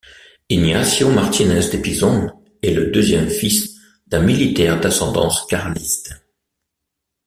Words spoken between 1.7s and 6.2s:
de Pisón est le deuxième fils d'un militaire d'ascendance carliste.